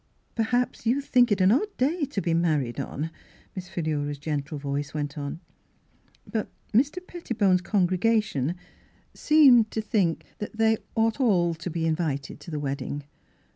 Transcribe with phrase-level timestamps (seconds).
[0.35, 3.11] "Perhaps you think it an odd day to be married on,"
[3.55, 5.39] Miss Philura's gentle voice went on,"
[6.33, 6.97] but Mr.
[7.05, 8.55] Pettibone's con gregation
[9.13, 13.03] seemed to think that they ought all to be invited to the wedding.